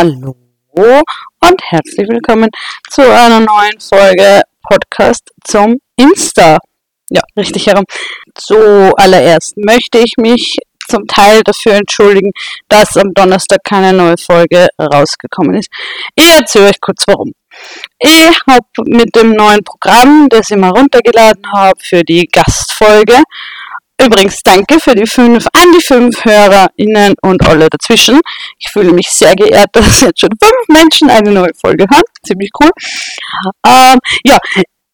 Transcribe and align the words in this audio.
Hallo 0.00 0.36
und 1.40 1.60
herzlich 1.60 2.08
willkommen 2.08 2.50
zu 2.88 3.02
einer 3.02 3.40
neuen 3.40 3.80
Folge 3.80 4.42
Podcast 4.62 5.28
zum 5.42 5.80
Insta. 5.96 6.58
Ja, 7.10 7.20
richtig 7.36 7.66
herum. 7.66 7.84
Zuallererst 8.36 9.56
möchte 9.56 9.98
ich 9.98 10.12
mich 10.16 10.58
zum 10.88 11.04
Teil 11.08 11.42
dafür 11.42 11.72
entschuldigen, 11.72 12.30
dass 12.68 12.96
am 12.96 13.12
Donnerstag 13.12 13.58
keine 13.64 13.92
neue 13.92 14.16
Folge 14.16 14.68
rausgekommen 14.80 15.56
ist. 15.56 15.68
Ich 16.14 16.32
erzähle 16.38 16.68
euch 16.68 16.80
kurz 16.80 17.02
warum. 17.08 17.32
Ich 17.98 18.40
habe 18.48 18.66
mit 18.84 19.16
dem 19.16 19.32
neuen 19.32 19.64
Programm, 19.64 20.28
das 20.28 20.52
ich 20.52 20.56
mal 20.56 20.70
runtergeladen 20.70 21.42
habe 21.52 21.80
für 21.82 22.04
die 22.04 22.28
Gastfolge, 22.30 23.20
Übrigens 24.00 24.42
danke 24.44 24.78
für 24.78 24.94
die 24.94 25.06
fünf, 25.06 25.46
an 25.52 25.72
die 25.72 25.82
fünf 25.82 26.24
HörerInnen 26.24 27.14
und 27.22 27.44
alle 27.46 27.68
dazwischen. 27.68 28.20
Ich 28.58 28.70
fühle 28.70 28.92
mich 28.92 29.10
sehr 29.10 29.34
geehrt, 29.34 29.68
dass 29.72 30.00
jetzt 30.00 30.20
schon 30.20 30.30
fünf 30.40 30.68
Menschen 30.68 31.10
eine 31.10 31.32
neue 31.32 31.52
Folge 31.60 31.84
hören. 31.90 32.02
Ziemlich 32.24 32.50
cool. 32.60 32.70
Ähm, 33.66 33.98
ja, 34.24 34.38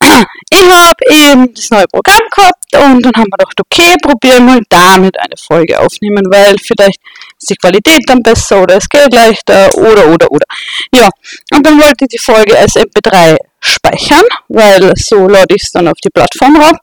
ich 0.50 0.62
habe 0.62 1.04
eben 1.10 1.54
das 1.54 1.70
neue 1.70 1.86
Programm 1.86 2.20
gehabt 2.34 2.64
und 2.72 3.04
dann 3.04 3.12
haben 3.14 3.28
wir 3.28 3.36
gedacht, 3.36 3.60
okay, 3.60 3.94
probieren 4.02 4.46
wir 4.46 4.60
damit 4.68 5.18
eine 5.18 5.36
Folge 5.36 5.78
aufnehmen, 5.78 6.24
weil 6.30 6.56
vielleicht 6.58 7.00
ist 7.38 7.50
die 7.50 7.56
Qualität 7.56 8.02
dann 8.06 8.22
besser 8.22 8.62
oder 8.62 8.76
es 8.76 8.88
geht 8.88 9.12
leichter 9.12 9.68
oder 9.74 10.08
oder 10.08 10.30
oder. 10.30 10.46
Ja, 10.94 11.08
und 11.52 11.64
dann 11.64 11.78
wollte 11.78 12.04
ich 12.04 12.08
die 12.08 12.18
Folge 12.18 12.58
als 12.58 12.74
MP3 12.74 13.36
speichern, 13.60 14.24
weil 14.48 14.92
so 14.96 15.28
lade 15.28 15.54
ich 15.54 15.62
es 15.62 15.72
dann 15.72 15.88
auf 15.88 15.98
die 16.02 16.10
Plattform 16.10 16.56
rauf. 16.56 16.76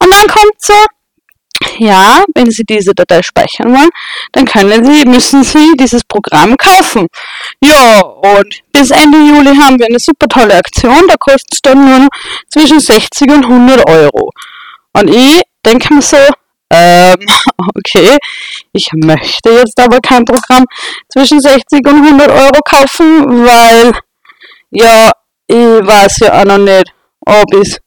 Und 0.00 0.12
dann 0.12 0.26
kommt 0.26 0.54
so, 0.58 0.74
ja, 1.78 2.24
wenn 2.34 2.50
Sie 2.50 2.64
diese 2.64 2.94
Datei 2.94 3.22
speichern 3.22 3.72
wollen, 3.74 3.90
dann 4.32 4.46
können 4.46 4.84
Sie, 4.84 5.04
müssen 5.06 5.44
Sie 5.44 5.72
dieses 5.78 6.02
Programm 6.04 6.56
kaufen. 6.56 7.06
Ja, 7.62 8.00
und 8.00 8.60
bis 8.72 8.90
Ende 8.90 9.18
Juli 9.18 9.54
haben 9.56 9.78
wir 9.78 9.86
eine 9.86 9.98
super 9.98 10.26
tolle 10.28 10.54
Aktion, 10.54 11.06
da 11.08 11.14
kostet 11.18 11.52
es 11.52 11.60
dann 11.62 11.84
nur 11.84 12.08
zwischen 12.50 12.80
60 12.80 13.30
und 13.30 13.44
100 13.44 13.88
Euro. 13.88 14.30
Und 14.94 15.08
ich 15.08 15.42
denke 15.64 15.94
mir 15.94 16.02
so, 16.02 16.16
ähm, 16.70 17.16
okay, 17.76 18.16
ich 18.72 18.88
möchte 18.92 19.50
jetzt 19.50 19.78
aber 19.78 20.00
kein 20.00 20.24
Programm 20.24 20.64
zwischen 21.08 21.40
60 21.40 21.86
und 21.86 22.06
100 22.06 22.30
Euro 22.30 22.60
kaufen, 22.64 23.44
weil, 23.44 23.92
ja, 24.70 25.10
ich 25.46 25.56
weiß 25.56 26.18
ja 26.20 26.40
auch 26.40 26.44
noch 26.44 26.58
nicht, 26.58 26.92
ob 27.26 27.54
ich 27.54 27.68
es 27.68 27.78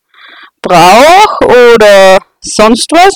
brauche 0.61 1.73
oder 1.75 2.19
sonst 2.41 2.91
was 2.91 3.13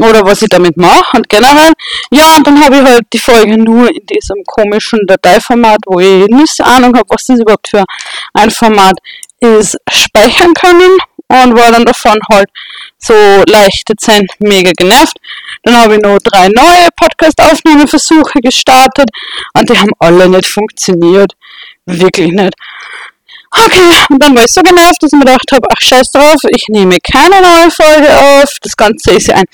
oder 0.00 0.24
was 0.24 0.42
ich 0.42 0.48
damit 0.48 0.76
mache 0.76 1.16
und 1.16 1.28
generell. 1.28 1.72
Ja, 2.10 2.36
und 2.36 2.46
dann 2.46 2.64
habe 2.64 2.76
ich 2.76 2.82
halt 2.82 3.02
die 3.12 3.18
Folge 3.18 3.56
nur 3.58 3.88
in 3.88 4.04
diesem 4.06 4.42
komischen 4.46 5.00
Dateiformat, 5.06 5.78
wo 5.86 6.00
ich 6.00 6.26
nicht 6.28 6.60
Ahnung 6.60 6.96
habe, 6.96 7.08
was 7.08 7.26
das 7.26 7.40
überhaupt 7.40 7.68
für 7.68 7.84
ein 8.34 8.50
Format 8.50 8.98
ist, 9.40 9.76
speichern 9.90 10.52
können 10.54 10.98
und 11.28 11.56
war 11.56 11.70
dann 11.70 11.84
davon 11.84 12.18
halt 12.30 12.48
so 12.98 13.14
leicht 13.46 13.88
dezent 13.88 14.30
mega 14.40 14.72
genervt. 14.76 15.16
Dann 15.62 15.76
habe 15.76 15.94
ich 15.94 16.00
noch 16.00 16.18
drei 16.18 16.48
neue 16.48 16.88
Podcast-Aufnahmeversuche 16.96 18.40
gestartet 18.40 19.08
und 19.54 19.68
die 19.68 19.78
haben 19.78 19.92
alle 19.98 20.28
nicht 20.28 20.46
funktioniert. 20.46 21.32
Wirklich 21.86 22.32
nicht. 22.32 22.54
Okay, 23.52 24.04
und 24.08 24.22
dann 24.22 24.36
war 24.36 24.44
ich 24.44 24.52
so 24.52 24.62
genervt, 24.62 25.02
dass 25.02 25.12
ich 25.12 25.18
mir 25.18 25.24
gedacht 25.24 25.50
habe, 25.52 25.66
ach 25.72 25.80
scheiß 25.80 26.12
drauf, 26.12 26.36
ich 26.50 26.68
nehme 26.68 26.98
keine 27.12 27.40
neue 27.40 27.70
Folge 27.70 28.08
auf. 28.08 28.48
Das 28.62 28.76
Ganze 28.76 29.12
ist 29.12 29.26
ja 29.26 29.36
ein 29.36 29.46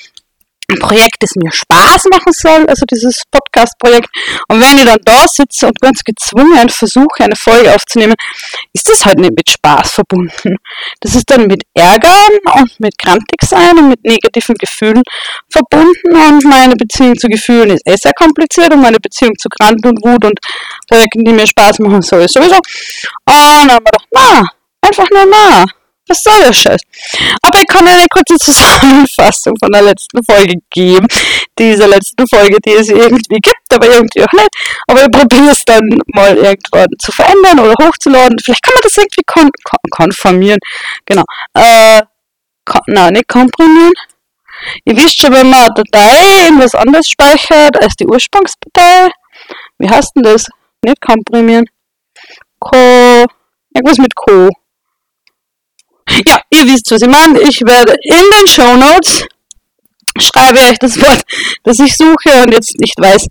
ein 0.68 0.78
Projekt, 0.78 1.16
das 1.20 1.30
mir 1.36 1.52
Spaß 1.52 2.04
machen 2.10 2.32
soll, 2.32 2.66
also 2.66 2.84
dieses 2.90 3.22
Podcast-Projekt. 3.30 4.08
Und 4.48 4.60
wenn 4.60 4.78
ich 4.78 4.84
dann 4.84 4.98
da 5.04 5.26
sitze 5.28 5.66
und 5.66 5.80
ganz 5.80 6.02
gezwungen 6.02 6.68
versuche, 6.68 7.24
eine 7.24 7.36
Folge 7.36 7.74
aufzunehmen, 7.74 8.14
ist 8.72 8.88
das 8.88 9.04
halt 9.04 9.18
nicht 9.18 9.36
mit 9.36 9.48
Spaß 9.48 9.92
verbunden. 9.92 10.56
Das 11.00 11.14
ist 11.14 11.30
dann 11.30 11.46
mit 11.46 11.62
Ärgern 11.74 12.32
und 12.54 12.80
mit 12.80 12.98
krantig 12.98 13.42
sein 13.42 13.78
und 13.78 13.88
mit 13.90 14.04
negativen 14.04 14.54
Gefühlen 14.56 15.02
verbunden. 15.50 16.16
Und 16.16 16.44
meine 16.44 16.76
Beziehung 16.76 17.16
zu 17.16 17.28
Gefühlen 17.28 17.70
ist 17.70 17.86
eh 17.86 17.96
sehr 17.96 18.12
kompliziert 18.14 18.72
und 18.72 18.82
meine 18.82 18.98
Beziehung 18.98 19.34
zu 19.38 19.48
Grant 19.48 19.84
und 19.86 20.04
Wut 20.04 20.24
und 20.24 20.38
Projekten, 20.88 21.24
die 21.24 21.32
mir 21.32 21.46
Spaß 21.46 21.78
machen 21.80 22.02
soll, 22.02 22.26
sowieso. 22.28 22.56
Und 22.56 22.62
dann 23.26 23.70
haben 23.70 23.84
wir 23.84 23.92
gedacht, 23.92 24.08
na, 24.12 24.44
einfach 24.82 25.06
nur 25.10 25.26
na 25.30 25.64
was 26.08 26.22
soll 26.22 26.42
der 26.42 26.52
Scheiß? 26.52 26.80
Aber 27.42 27.58
ich 27.58 27.66
kann 27.66 27.86
eine 27.86 28.06
kurze 28.08 28.36
Zusammenfassung 28.36 29.54
von 29.58 29.72
der 29.72 29.82
letzten 29.82 30.22
Folge 30.24 30.54
geben. 30.70 31.06
Diese 31.58 31.86
letzten 31.86 32.26
Folge, 32.26 32.58
die 32.64 32.72
es 32.72 32.88
irgendwie 32.88 33.40
gibt, 33.40 33.72
aber 33.72 33.86
irgendwie 33.86 34.22
auch 34.22 34.32
nicht. 34.32 34.48
Aber 34.88 35.02
ich 35.02 35.10
probiere 35.10 35.50
es 35.50 35.64
dann 35.64 35.98
mal 36.14 36.36
irgendwann 36.36 36.88
zu 36.98 37.12
verändern 37.12 37.60
oder 37.60 37.74
hochzuladen. 37.82 38.38
Vielleicht 38.38 38.62
kann 38.62 38.74
man 38.74 38.82
das 38.82 38.96
irgendwie 38.96 39.22
kon 39.26 39.50
kon 39.64 39.90
konformieren. 39.90 40.60
Genau. 41.06 41.24
Äh, 41.54 42.02
kon 42.64 42.80
nein, 42.86 43.14
nicht 43.14 43.28
komprimieren. 43.28 43.92
Ihr 44.84 44.96
wisst 44.96 45.20
schon, 45.20 45.32
wenn 45.32 45.50
man 45.50 45.64
eine 45.64 45.74
Datei 45.74 46.48
in 46.48 46.58
was 46.58 46.74
anderes 46.74 47.08
speichert 47.08 47.80
als 47.82 47.94
die 47.96 48.06
Ursprungsdatei. 48.06 49.10
Wie 49.78 49.88
heißt 49.88 50.12
denn 50.16 50.22
das? 50.22 50.46
Nicht 50.82 51.00
komprimieren. 51.00 51.66
Co. 52.58 53.26
Irgendwas 53.74 53.98
mit 53.98 54.14
Co. 54.14 54.48
Ja, 56.26 56.40
ihr 56.50 56.66
wisst, 56.66 56.90
was 56.90 57.02
ich 57.02 57.08
meine. 57.08 57.40
Ich 57.40 57.60
werde 57.62 57.94
in 58.02 58.24
den 58.38 58.48
Show 58.48 58.76
Notes 58.76 59.26
schreibe 60.20 60.58
euch 60.60 60.78
das 60.78 61.00
Wort, 61.00 61.22
das 61.64 61.78
ich 61.78 61.96
suche 61.96 62.42
und 62.42 62.52
jetzt 62.52 62.78
nicht 62.78 62.98
weiß, 62.98 63.26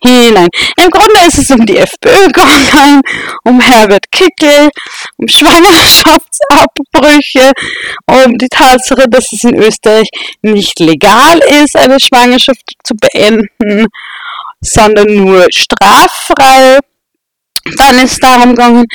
hinein. 0.00 0.48
Im 0.82 0.90
Grunde 0.90 1.20
ist 1.26 1.38
es 1.38 1.48
um 1.50 1.64
die 1.66 1.76
FPÖ 1.76 2.26
gegangen, 2.26 3.02
um 3.44 3.60
Herbert 3.60 4.10
Kickel, 4.10 4.70
um 5.16 5.28
Schwangerschaftsabbrüche, 5.28 7.52
um 8.06 8.36
die 8.38 8.48
Tatsache, 8.48 9.08
dass 9.08 9.32
es 9.32 9.44
in 9.44 9.54
Österreich 9.56 10.08
nicht 10.42 10.80
legal 10.80 11.38
ist, 11.62 11.76
eine 11.76 12.00
Schwangerschaft 12.00 12.64
zu 12.84 12.94
beenden, 12.94 13.86
sondern 14.60 15.14
nur 15.14 15.46
straffrei. 15.50 16.80
Dann 17.76 17.98
ist 17.98 18.22
darum 18.22 18.50
gegangen, 18.50 18.86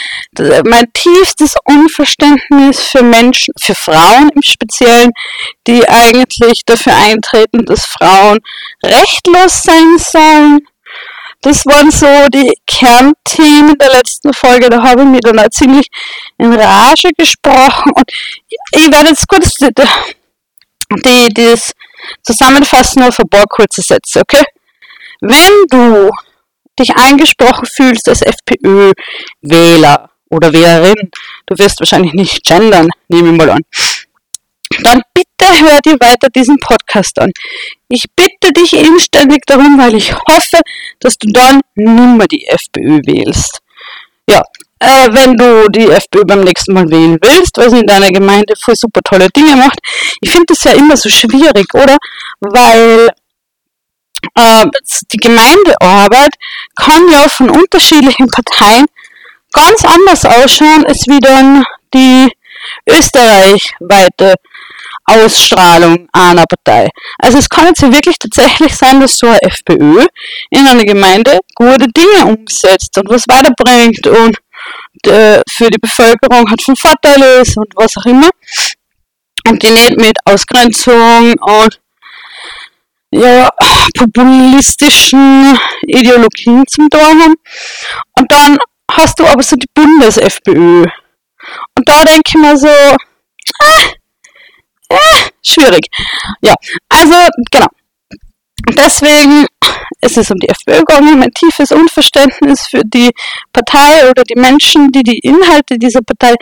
mein 0.66 0.92
tiefstes 0.94 1.56
Unverständnis 1.66 2.80
für 2.80 3.04
Menschen, 3.04 3.54
für 3.60 3.76
Frauen 3.76 4.30
im 4.36 4.42
Speziellen, 4.42 5.12
die 5.68 5.88
eigentlich 5.88 6.62
dafür 6.66 6.96
eintreten, 6.96 7.66
dass 7.66 7.86
Frauen 7.86 8.40
rechtlos 8.84 9.64
sein 9.64 9.98
sollen. 9.98 10.68
Das 11.42 11.66
waren 11.66 11.92
so 11.92 12.08
die 12.30 12.54
Kernthemen 12.66 13.78
der 13.78 13.92
letzten 13.92 14.34
Folge. 14.34 14.70
Da 14.70 14.82
habe 14.82 15.02
ich 15.02 15.08
mir 15.08 15.20
dann 15.20 15.40
auch 15.40 15.50
ziemlich 15.50 15.88
in 16.38 16.54
Rage 16.54 17.10
gesprochen. 17.18 17.92
Und 17.94 18.10
ich 18.72 18.90
werde 18.90 19.10
jetzt 19.10 19.28
kurz 19.28 19.54
die, 19.56 19.70
die, 21.06 21.34
das 21.34 21.74
zusammenfassen 22.24 23.04
auf 23.04 23.20
ein 23.20 23.28
paar 23.28 23.46
kurze 23.48 23.82
Sätze, 23.82 24.22
okay? 24.22 24.44
Wenn 25.20 25.66
du 25.70 26.10
dich 26.80 26.96
angesprochen 26.96 27.66
fühlst 27.66 28.08
als 28.10 28.22
FPÖ-Wähler 28.22 30.10
oder 30.30 30.54
Wählerin, 30.54 31.12
du 31.46 31.58
wirst 31.58 31.80
wahrscheinlich 31.80 32.14
nicht 32.14 32.44
gendern, 32.44 32.90
nehme 33.08 33.32
ich 33.32 33.38
mal 33.38 33.50
an, 33.50 33.62
dann 34.82 35.02
bitte 35.14 35.62
hör 35.62 35.80
dir 35.82 35.98
weiter 36.00 36.30
diesen 36.36 36.58
Podcast 36.58 37.20
an. 37.20 37.32
Ich 37.90 38.06
bitte 38.16 38.52
dich 38.54 38.74
inständig 38.74 39.42
darum, 39.46 39.78
weil 39.78 39.96
ich 39.96 40.14
hoffe, 40.14 40.62
dass 41.00 41.18
du 41.18 41.32
dann 41.32 41.62
nimmer 41.76 42.26
die 42.28 42.48
FPÖ 42.48 43.02
wählst. 43.06 43.60
Ja, 44.30 44.42
äh, 44.80 45.10
wenn 45.12 45.36
du 45.36 45.70
die 45.70 45.90
FPÖ 45.90 46.24
beim 46.26 46.42
nächsten 46.42 46.74
Mal 46.74 46.90
wählen 46.90 47.18
willst, 47.22 47.58
weil 47.58 47.70
sie 47.70 47.80
in 47.80 47.88
deiner 47.88 48.10
Gemeinde 48.10 48.54
voll 48.60 48.76
super 48.76 49.02
tolle 49.04 49.28
Dinge 49.30 49.56
macht. 49.56 49.80
Ich 50.22 50.32
finde 50.32 50.46
das 50.48 50.64
ja 50.64 50.72
immer 50.72 50.98
so 50.98 51.10
schwierig, 51.10 51.74
oder? 51.74 51.98
Weil 52.40 53.10
äh, 54.36 54.66
die 55.12 55.18
Gemeindearbeit 55.18 56.34
kann 56.76 57.10
ja 57.10 57.28
von 57.30 57.50
unterschiedlichen 57.50 58.28
Parteien 58.28 58.86
ganz 59.52 59.86
anders 59.86 60.26
ausschauen 60.26 60.86
als 60.86 61.06
wie 61.08 61.20
dann 61.20 61.64
die 61.94 62.30
österreichweite 62.90 64.36
Ausstrahlung 65.06 66.08
einer 66.14 66.46
Partei. 66.46 66.90
Also 67.18 67.38
es 67.38 67.50
kann 67.50 67.68
jetzt 67.68 67.82
ja 67.82 67.92
wirklich 67.92 68.18
tatsächlich 68.18 68.74
sein, 68.76 69.02
dass 69.02 69.18
so 69.18 69.28
eine 69.28 69.42
FPÖ 69.42 70.06
in 70.50 70.68
einer 70.68 70.86
Gemeinde 70.86 71.40
gute 71.56 71.88
Dinge 71.90 72.26
umsetzt 72.26 72.98
und 72.98 73.10
was 73.10 73.26
weiterbringt 73.28 74.08
und 74.08 74.38
äh, 75.06 75.42
für 75.50 75.70
die 75.70 75.78
Bevölkerung 75.78 76.50
hat 76.50 76.62
von 76.62 76.76
Vorteil 76.76 77.22
ist 77.42 77.58
und 77.58 77.68
was 77.76 77.98
auch 77.98 78.06
immer. 78.06 78.30
Und 79.48 79.62
die 79.62 79.72
nicht 79.72 79.98
mit 79.98 80.18
Ausgrenzung 80.24 81.34
und 81.34 81.80
ja, 83.14 83.50
populistischen 83.98 85.58
Ideologien 85.88 86.64
zum 86.68 86.90
Tor 86.90 87.02
haben. 87.02 87.36
Und 88.18 88.32
dann 88.32 88.58
hast 88.92 89.20
du 89.20 89.26
aber 89.26 89.44
so 89.44 89.56
die 89.56 89.68
Bundes-FPÖ. 89.74 90.84
Und 90.84 91.90
da 91.90 92.04
denke 92.04 92.22
ich 92.28 92.34
mir 92.36 92.58
so, 92.58 92.68
ah, 92.68 93.84
äh, 94.90 95.30
schwierig. 95.46 95.86
Ja, 96.42 96.54
also 96.90 97.16
genau. 97.52 97.68
Deswegen 98.78 99.46
es 100.02 100.18
ist 100.18 100.32
um 100.32 100.38
die 100.38 100.50
FPÖ 100.50 100.80
gegangen, 100.80 101.20
mein 101.20 101.32
tiefes 101.32 101.72
Unverständnis 101.72 102.68
für 102.68 102.82
die 102.84 103.12
Partei 103.54 104.10
oder 104.10 104.24
die 104.24 104.40
Menschen, 104.40 104.92
die 104.92 105.04
die 105.04 105.20
Inhalte 105.20 105.78
dieser 105.78 106.02
Partei 106.02 106.36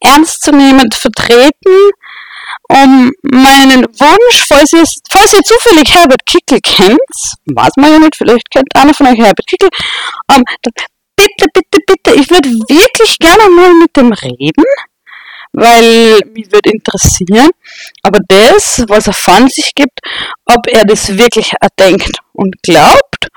ernstzunehmend 0.00 0.94
vertreten, 0.94 1.90
um 2.70 3.10
meinen 3.22 3.84
Wunsch, 3.84 4.44
falls 4.46 4.72
ihr, 4.72 4.84
falls 5.10 5.32
ihr 5.32 5.42
zufällig 5.42 5.94
Herbert 5.94 6.24
Kickel 6.26 6.60
kennt, 6.62 6.98
weiß 7.46 7.72
man 7.76 7.92
ja 7.92 7.98
nicht, 7.98 8.16
vielleicht 8.16 8.50
kennt 8.50 8.68
einer 8.74 8.94
von 8.94 9.06
euch 9.06 9.18
Herbert 9.18 9.46
Kickel, 9.46 9.68
um, 10.34 10.44
bitte, 11.16 11.46
bitte, 11.52 11.78
bitte, 11.86 12.20
ich 12.20 12.30
würde 12.30 12.50
wirklich 12.50 13.18
gerne 13.18 13.48
mal 13.50 13.74
mit 13.74 13.96
dem 13.96 14.12
reden, 14.12 14.64
weil 15.52 16.20
mich 16.34 16.52
würde 16.52 16.70
interessieren, 16.70 17.50
aber 18.02 18.18
das, 18.28 18.84
was 18.86 19.06
er 19.06 19.14
von 19.14 19.48
sich 19.48 19.74
gibt, 19.74 19.98
ob 20.44 20.66
er 20.68 20.84
das 20.84 21.16
wirklich 21.16 21.52
erdenkt 21.60 22.18
und 22.32 22.54
glaubt 22.62 23.28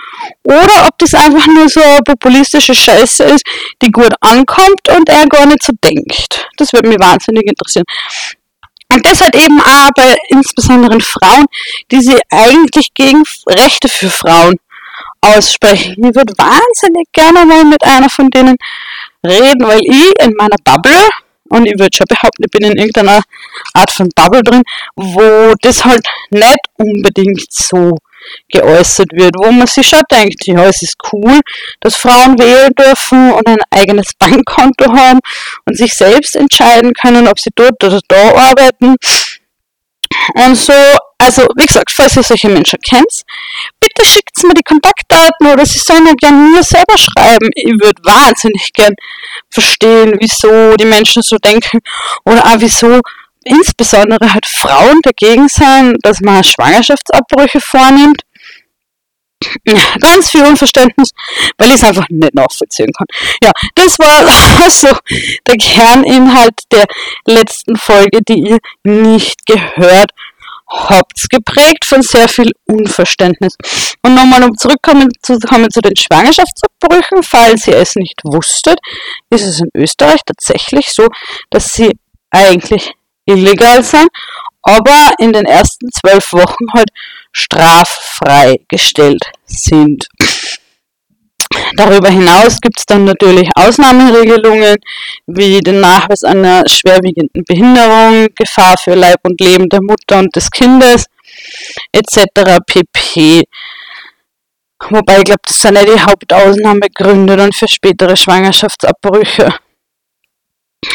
oder 0.44 0.88
ob 0.88 0.98
das 0.98 1.14
einfach 1.14 1.48
nur 1.48 1.70
so 1.70 1.82
eine 1.82 2.02
populistische 2.06 2.76
Scheiße 2.76 3.24
ist, 3.24 3.44
die 3.82 3.92
gut 3.92 4.14
ankommt 4.20 4.90
und 4.96 5.10
er 5.10 5.26
gar 5.28 5.46
nicht 5.46 5.64
so 5.64 5.74
denkt. 5.84 6.48
Das 6.58 6.74
würde 6.74 6.90
mich 6.90 7.00
wahnsinnig 7.00 7.48
interessieren. 7.48 7.86
Und 8.94 9.06
das 9.06 9.22
halt 9.22 9.36
eben 9.36 9.58
bei 9.96 10.16
insbesondere 10.30 11.00
Frauen, 11.00 11.46
die 11.92 12.02
sie 12.02 12.20
eigentlich 12.30 12.94
gegen 12.94 13.24
Rechte 13.48 13.88
für 13.88 14.10
Frauen 14.10 14.56
aussprechen. 15.22 15.96
Ich 15.98 16.16
würde 16.16 16.34
wahnsinnig 16.38 17.08
gerne 17.14 17.46
mal 17.46 17.64
mit 17.64 17.84
einer 17.84 18.10
von 18.10 18.30
denen 18.30 18.58
reden, 19.26 19.66
weil 19.66 19.80
ich 19.84 20.14
in 20.22 20.34
meiner 20.36 20.58
Bubble, 20.64 21.08
und 21.50 21.66
ich 21.66 21.78
würde 21.78 21.96
schon 21.96 22.06
behaupten, 22.10 22.44
ich 22.44 22.52
bin 22.52 22.70
in 22.70 22.78
irgendeiner 22.78 23.22
Art 23.74 23.92
von 23.92 24.10
Bubble 24.16 24.44
drin, 24.44 24.64
wo 24.96 25.54
das 25.62 25.86
halt 25.86 26.06
nicht 26.30 26.60
unbedingt 26.78 27.52
so 27.52 27.98
geäußert 28.52 29.10
wird, 29.14 29.36
wo 29.38 29.52
man 29.52 29.68
sich 29.68 29.88
schon 29.88 30.02
denkt, 30.12 30.46
ja, 30.46 30.66
es 30.66 30.82
ist 30.82 30.98
cool, 31.12 31.40
dass 31.80 31.96
Frauen 31.96 32.38
wählen 32.40 32.74
dürfen 32.74 33.32
und 33.34 33.48
ein 33.48 33.58
eigenes 33.72 34.12
Bankkonto 34.20 34.86
haben 34.96 35.20
und 35.66 35.78
sich 35.78 35.94
selbst 35.94 36.36
entscheiden 36.36 36.94
können, 36.94 37.28
ob 37.28 37.40
sie 37.40 37.52
dort 37.56 37.84
oder 37.84 38.00
da 38.08 38.50
arbeiten. 38.50 38.96
Und 40.36 40.56
so, 40.56 40.74
also 41.18 41.48
wie 41.56 41.66
gesagt, 41.66 41.92
falls 41.92 42.18
ihr 42.18 42.24
solche 42.24 42.50
Menschen 42.50 42.80
kennt, 42.80 43.24
bitte 43.80 44.06
schickt 44.06 44.44
mir 44.44 44.54
die 44.54 44.64
Kontaktdaten 44.64 45.48
oder 45.48 45.66
sie 45.66 45.80
sollen 45.80 46.06
ja 46.06 46.14
gerne 46.14 46.50
mir 46.50 46.64
selber 46.64 46.98
schreiben. 46.98 47.50
Ich 47.56 47.72
würde 47.72 48.02
wahnsinnig 48.04 48.74
gern 48.74 48.94
verstehen, 49.50 50.16
wieso 50.20 50.76
die 50.76 50.86
Menschen 50.86 51.22
so 51.22 51.38
denken 51.38 51.80
oder 52.26 52.46
auch 52.46 52.58
wieso 52.58 53.02
insbesondere 53.44 54.34
halt 54.34 54.46
Frauen 54.46 55.00
dagegen 55.04 55.48
sein, 55.48 55.96
dass 56.02 56.22
man 56.22 56.44
Schwangerschaftsabbrüche 56.44 57.60
vornimmt. 57.60 58.22
Ganz 59.66 60.30
viel 60.30 60.44
Unverständnis, 60.44 61.10
weil 61.58 61.70
ich 61.70 61.76
es 61.76 61.84
einfach 61.84 62.06
nicht 62.10 62.36
nachvollziehen 62.36 62.92
kann. 62.96 63.08
Ja, 63.44 63.52
das 63.74 63.98
war 63.98 64.24
also 64.64 64.96
der 65.48 65.56
Kerninhalt 65.56 66.54
der 66.72 66.86
letzten 67.26 67.76
Folge, 67.76 68.20
die 68.28 68.50
ihr 68.50 68.60
nicht 68.84 69.46
gehört 69.48 70.12
habt. 70.68 71.30
Geprägt 71.30 71.86
von 71.86 72.04
sehr 72.04 72.28
viel 72.28 72.52
Unverständnis. 72.66 73.56
Und 74.04 74.14
nochmal, 74.14 74.44
um 74.44 74.56
zurückkommen 74.58 75.10
zu, 75.22 75.40
kommen 75.40 75.72
zu 75.72 75.82
den 75.82 75.96
Schwangerschaftsabbrüchen, 75.96 77.24
falls 77.24 77.68
ihr 77.68 77.78
es 77.78 77.96
nicht 77.96 78.22
wusstet, 78.24 78.78
ist 79.30 79.46
es 79.46 79.60
in 79.60 79.70
Österreich 79.74 80.22
tatsächlich 80.26 80.90
so, 80.90 81.08
dass 81.50 81.74
sie 81.74 81.92
eigentlich 82.30 82.94
illegal 83.26 83.84
sein, 83.84 84.08
aber 84.64 85.14
in 85.20 85.34
den 85.34 85.46
ersten 85.46 85.90
zwölf 85.92 86.34
Wochen 86.34 86.66
halt 86.74 86.90
straffrei 87.32 88.58
gestellt 88.68 89.24
sind. 89.46 90.08
Darüber 91.76 92.10
hinaus 92.10 92.60
gibt 92.62 92.80
es 92.80 92.86
dann 92.86 93.06
natürlich 93.06 93.50
Ausnahmeregelungen 93.56 94.78
wie 95.28 95.60
den 95.60 95.82
Nachweis 95.82 96.24
einer 96.24 96.64
schwerwiegenden 96.68 97.44
Behinderung, 97.46 98.28
Gefahr 98.36 98.78
für 98.78 98.96
Leib 98.96 99.20
und 99.24 99.40
Leben 99.42 99.68
der 99.68 99.82
Mutter 99.82 100.20
und 100.20 100.36
des 100.36 100.50
Kindes 100.50 101.06
etc. 101.92 102.60
pp. 102.66 103.44
Wobei 104.90 105.18
ich 105.20 105.24
glaube, 105.26 105.42
das 105.46 105.62
sind 105.62 105.76
ja 105.76 105.84
die 105.84 106.02
Hauptausnahmegründe 106.02 107.38
dann 107.38 107.52
für 107.52 107.68
spätere 107.68 108.16
Schwangerschaftsabbrüche 108.16 109.54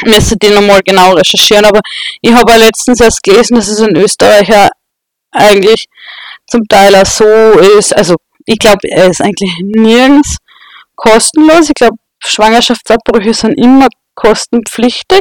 müsste 0.04 0.36
die 0.36 0.50
nochmal 0.50 0.80
genau 0.84 1.12
recherchieren, 1.12 1.64
aber 1.64 1.80
ich 2.20 2.32
habe 2.32 2.52
ja 2.52 2.58
letztens 2.58 3.00
erst 3.00 3.22
gelesen, 3.22 3.56
dass 3.56 3.68
es 3.68 3.78
in 3.78 3.96
Österreich 3.96 4.48
ja 4.48 4.68
eigentlich 5.32 5.86
zum 6.48 6.66
Teil 6.68 6.94
auch 6.94 7.06
so 7.06 7.24
ist, 7.78 7.96
also 7.96 8.16
ich 8.46 8.58
glaube, 8.58 8.88
er 8.88 9.10
ist 9.10 9.20
eigentlich 9.20 9.52
nirgends 9.60 10.36
kostenlos. 10.94 11.68
Ich 11.68 11.74
glaube, 11.74 11.96
Schwangerschaftsabbrüche 12.24 13.34
sind 13.34 13.54
immer 13.58 13.88
kostenpflichtig, 14.14 15.20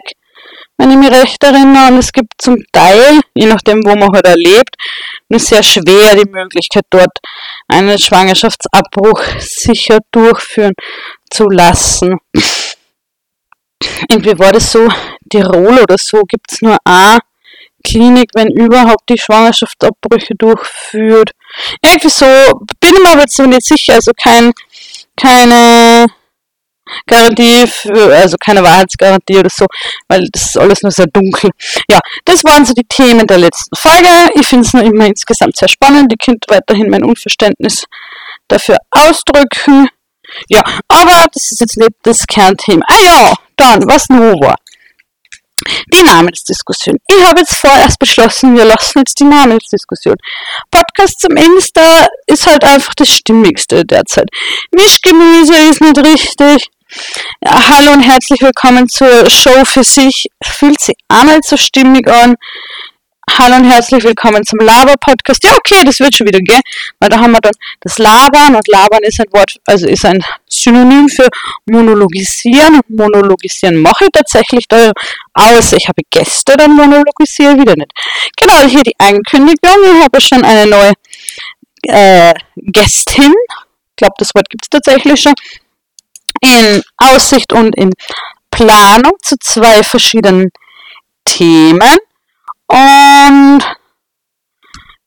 wenn 0.77 0.91
ich 0.91 0.97
mich 0.97 1.11
recht 1.11 1.43
erinnere. 1.43 1.87
Und 1.91 1.97
es 1.97 2.11
gibt 2.11 2.33
zum 2.37 2.57
Teil, 2.71 3.19
je 3.33 3.47
nachdem, 3.47 3.83
wo 3.83 3.95
man 3.95 4.11
halt 4.13 4.25
erlebt, 4.25 4.75
nur 5.27 5.39
sehr 5.39 5.63
schwer 5.63 6.15
die 6.15 6.29
Möglichkeit, 6.29 6.85
dort 6.91 7.17
einen 7.67 7.97
Schwangerschaftsabbruch 7.97 9.21
sicher 9.39 9.99
durchführen 10.11 10.73
zu 11.31 11.49
lassen 11.49 12.17
irgendwie 14.09 14.37
war 14.37 14.51
das 14.51 14.71
so, 14.71 14.87
Tirol 15.29 15.79
oder 15.79 15.97
so, 15.97 16.21
gibt 16.27 16.51
es 16.51 16.61
nur 16.61 16.77
eine 16.83 17.19
Klinik, 17.85 18.29
wenn 18.33 18.47
überhaupt 18.47 19.09
die 19.09 19.17
Schwangerschaftsabbrüche 19.17 20.35
durchführt. 20.35 21.31
Irgendwie 21.83 22.09
so, 22.09 22.25
bin 22.79 23.03
mir 23.03 23.11
aber 23.11 23.21
jetzt 23.21 23.39
nicht 23.39 23.65
sicher, 23.65 23.95
also 23.95 24.11
kein, 24.17 24.51
keine 25.15 26.07
Garantie 27.07 27.65
für, 27.67 28.15
also 28.15 28.37
keine 28.39 28.63
Wahrheitsgarantie 28.63 29.37
oder 29.37 29.49
so, 29.49 29.65
weil 30.07 30.27
das 30.31 30.47
ist 30.47 30.57
alles 30.57 30.81
nur 30.81 30.91
sehr 30.91 31.07
dunkel. 31.07 31.49
Ja, 31.89 31.99
das 32.25 32.43
waren 32.43 32.65
so 32.65 32.73
die 32.73 32.87
Themen 32.87 33.25
der 33.27 33.39
letzten 33.39 33.75
Folge. 33.75 34.09
Ich 34.35 34.47
finde 34.47 34.65
es 34.65 34.73
nur 34.73 34.83
immer 34.83 35.05
insgesamt 35.05 35.57
sehr 35.57 35.69
spannend. 35.69 36.13
Ich 36.13 36.23
könnte 36.23 36.47
weiterhin 36.53 36.89
mein 36.89 37.03
Unverständnis 37.03 37.85
dafür 38.47 38.77
ausdrücken. 38.91 39.87
Ja, 40.49 40.63
aber 40.87 41.25
das 41.33 41.51
ist 41.51 41.61
jetzt 41.61 41.77
nicht 41.77 41.91
das 42.03 42.25
Kernthema. 42.27 42.85
Ah 42.87 42.99
ja, 43.03 43.33
dann, 43.57 43.87
was 43.87 44.09
nur 44.09 44.33
war. 44.41 44.55
Die 45.93 46.03
Namensdiskussion. 46.03 46.97
Ich 47.07 47.23
habe 47.23 47.39
jetzt 47.39 47.55
vorerst 47.55 47.97
beschlossen, 47.97 48.55
wir 48.55 48.65
lassen 48.65 48.99
jetzt 48.99 49.19
die 49.19 49.23
Namensdiskussion. 49.23 50.15
Podcast 50.69 51.21
zum 51.21 51.35
Insta 51.37 52.07
ist 52.27 52.45
halt 52.45 52.63
einfach 52.63 52.93
das 52.93 53.09
Stimmigste 53.09 53.85
derzeit. 53.85 54.29
Mischgemüse 54.71 55.55
ist 55.69 55.81
nicht 55.81 55.97
richtig. 55.97 56.69
Ja, 57.41 57.69
hallo 57.69 57.93
und 57.93 58.01
herzlich 58.01 58.41
willkommen 58.41 58.87
zur 58.89 59.29
Show 59.29 59.65
für 59.65 59.83
sich. 59.83 60.27
Fühlt 60.43 60.79
sich 60.79 60.95
auch 61.07 61.23
nicht 61.23 61.45
so 61.45 61.57
stimmig 61.57 62.07
an. 62.07 62.35
Hallo 63.31 63.55
und 63.57 63.65
herzlich 63.69 64.03
willkommen 64.03 64.45
zum 64.45 64.59
Laber-Podcast. 64.59 65.43
Ja, 65.43 65.55
okay, 65.57 65.83
das 65.83 65.99
wird 65.99 66.15
schon 66.15 66.27
wieder 66.27 66.39
gehen, 66.39 66.61
weil 66.99 67.09
da 67.09 67.19
haben 67.19 67.31
wir 67.31 67.41
dann 67.41 67.53
das 67.81 67.97
Labern 67.97 68.55
und 68.55 68.67
Labern 68.67 69.03
ist 69.03 69.19
ein 69.19 69.25
Wort, 69.33 69.57
also 69.65 69.87
ist 69.87 70.05
ein 70.05 70.23
Synonym 70.47 71.09
für 71.09 71.27
Monologisieren 71.65 72.75
und 72.75 72.89
Monologisieren 72.89 73.77
mache 73.77 74.05
ich 74.05 74.11
tatsächlich 74.13 74.65
da 74.69 74.91
außer 75.33 75.75
ich 75.75 75.87
habe 75.87 76.01
Gäste, 76.09 76.55
dann 76.55 76.75
monologisiere 76.75 77.53
ich 77.53 77.61
wieder 77.61 77.75
nicht. 77.75 77.91
Genau, 78.37 78.61
hier 78.61 78.83
die 78.83 78.95
Ankündigung, 78.97 79.57
ich 79.97 80.03
habe 80.03 80.21
schon 80.21 80.45
eine 80.45 80.67
neue 80.67 80.93
äh, 81.83 82.33
Gästin, 82.55 83.33
ich 83.89 83.95
glaube, 83.97 84.15
das 84.17 84.29
Wort 84.33 84.49
gibt 84.49 84.63
es 84.65 84.69
tatsächlich 84.69 85.19
schon, 85.19 85.33
in 86.41 86.81
Aussicht 86.97 87.53
und 87.53 87.75
in 87.75 87.91
Planung 88.51 89.13
zu 89.21 89.35
zwei 89.39 89.83
verschiedenen 89.83 90.51
Themen. 91.25 91.97
Und 92.67 93.61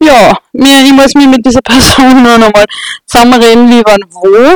ja, 0.01 0.33
mir, 0.53 0.81
ich 0.85 0.93
muss 0.93 1.15
mich 1.15 1.27
mit 1.27 1.45
dieser 1.45 1.61
Person 1.65 2.23
nur 2.23 2.39
nochmal 2.39 2.65
zusammenreden, 3.07 3.69
wie 3.69 3.83
wann 3.85 4.03
wo. 4.11 4.55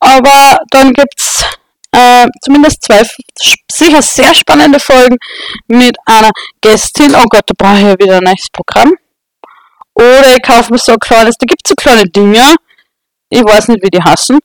Aber 0.00 0.58
dann 0.70 0.92
gibt's 0.92 1.44
äh, 1.92 2.26
zumindest 2.42 2.82
zwei 2.82 3.02
sicher 3.70 4.02
sehr 4.02 4.34
spannende 4.34 4.80
Folgen 4.80 5.16
mit 5.68 5.96
einer 6.06 6.30
Gästin. 6.60 7.14
Oh 7.14 7.24
Gott, 7.28 7.44
da 7.46 7.54
brauche 7.56 7.78
ich 7.78 7.84
ja 7.84 7.98
wieder 7.98 8.16
ein 8.16 8.24
neues 8.24 8.48
Programm. 8.52 8.94
Oder 9.94 10.34
ich 10.34 10.42
kaufe 10.42 10.72
mir 10.72 10.78
so 10.78 10.92
ein 10.92 10.98
kleines, 10.98 11.36
da 11.38 11.44
gibt's 11.46 11.68
so 11.68 11.74
kleine 11.74 12.04
Dinge, 12.04 12.54
ich 13.32 13.42
weiß 13.42 13.68
nicht, 13.68 13.82
wie 13.82 13.88
die 13.88 14.02
hassen. 14.02 14.38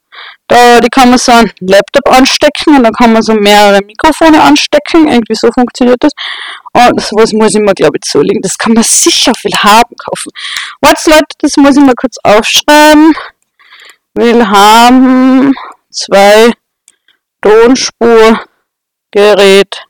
Da, 0.48 0.80
die 0.80 0.88
kann 0.88 1.10
man 1.10 1.18
so 1.18 1.34
einen 1.34 1.52
Laptop 1.60 2.10
anstecken 2.10 2.78
und 2.78 2.84
dann 2.84 2.94
kann 2.94 3.12
man 3.12 3.22
so 3.22 3.34
mehrere 3.34 3.82
Mikrofone 3.84 4.42
anstecken. 4.42 5.10
Irgendwie 5.10 5.36
so 5.36 5.52
funktioniert 5.52 5.98
das. 6.00 6.14
Und 6.72 7.02
sowas 7.02 7.34
muss 7.34 7.54
ich 7.54 7.62
mir, 7.62 7.74
glaube 7.74 7.98
ich, 7.98 8.04
zulegen. 8.10 8.42
Das 8.42 8.58
kann 8.58 8.72
man 8.72 8.84
sicher 8.84 9.34
viel 9.36 9.52
haben 9.58 9.94
kaufen. 9.98 10.32
Warte, 10.80 11.10
Leute, 11.10 11.26
das 11.40 11.58
muss 11.58 11.76
ich 11.76 11.84
mal 11.84 11.96
kurz 11.96 12.16
aufschreiben. 12.24 13.14
Will 14.14 14.48
haben 14.48 15.54
zwei 15.92 16.52
Tonspurgerät. 17.42 19.87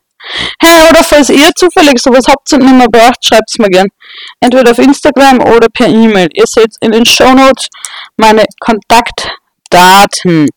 Hey, 0.59 0.89
oder 0.89 1.03
falls 1.03 1.29
ihr 1.29 1.51
zufällig 1.55 1.99
sowas 1.99 2.25
habt 2.27 2.51
und 2.53 2.63
nicht 2.63 2.73
mehr 2.73 2.87
braucht, 2.89 3.23
schreibt 3.23 3.49
es 3.49 3.57
mir 3.57 3.69
gern. 3.69 3.87
Entweder 4.39 4.71
auf 4.71 4.77
Instagram 4.79 5.39
oder 5.41 5.67
per 5.69 5.87
E-Mail. 5.87 6.29
Ihr 6.33 6.47
seht 6.47 6.75
in 6.81 6.91
den 6.91 7.05
Show 7.05 7.33
Notes 7.33 7.67
meine 8.17 8.45
Kontaktdaten. 8.59 10.49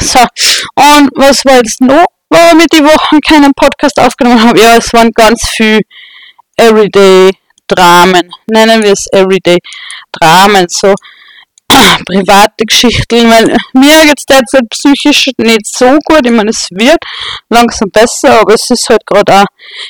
So, 0.00 0.20
und 0.20 1.10
was 1.14 1.44
war 1.44 1.56
jetzt 1.56 1.80
noch, 1.80 2.06
warum 2.28 2.60
ich 2.60 2.66
die 2.66 2.84
Woche 2.84 3.20
keinen 3.20 3.52
Podcast 3.54 3.98
aufgenommen 4.00 4.42
habe? 4.42 4.58
Ja, 4.58 4.76
es 4.76 4.92
waren 4.92 5.10
ganz 5.12 5.48
viel 5.50 5.80
Everyday-Dramen. 6.56 8.30
Nennen 8.46 8.82
wir 8.82 8.92
es 8.92 9.06
Everyday-Dramen. 9.12 10.66
So, 10.68 10.94
private 11.68 12.64
Geschichten, 12.66 13.30
weil 13.30 13.56
mir 13.72 14.06
geht's 14.06 14.26
derzeit 14.26 14.68
psychisch 14.70 15.30
nicht 15.38 15.66
so 15.66 15.98
gut. 16.04 16.20
Ich 16.24 16.32
meine, 16.32 16.50
es 16.50 16.68
wird 16.70 16.98
langsam 17.48 17.90
besser, 17.90 18.40
aber 18.40 18.54
es 18.54 18.70
ist 18.70 18.88
halt 18.88 19.04
gerade 19.06 19.40
auch 19.40 19.46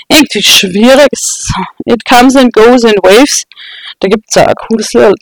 irgendwie 0.08 0.42
schwierig. 0.42 1.08
It 1.86 2.04
comes 2.08 2.36
and 2.36 2.52
goes 2.52 2.84
in 2.84 2.94
waves. 3.02 3.44
Da 4.00 4.08
gibt's 4.08 4.36
auch 4.36 4.46
ein 4.46 4.54
cooles 4.68 4.92
Lied, 4.92 5.14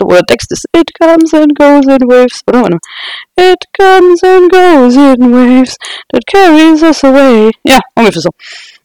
wo 0.00 0.12
der 0.12 0.22
Text 0.22 0.52
ist 0.52 0.64
It 0.76 0.90
comes 0.98 1.34
and 1.34 1.54
goes 1.58 1.86
in 1.86 2.08
waves. 2.08 2.42
Warte 2.46 2.60
mal. 2.60 2.78
It 3.36 3.64
comes 3.78 4.22
and 4.22 4.50
goes 4.50 4.96
in 4.96 5.32
waves 5.32 5.76
that 6.12 6.26
carries 6.26 6.82
us 6.82 7.04
away. 7.04 7.50
Ja, 7.64 7.78
ungefähr 7.94 8.22
so. 8.22 8.30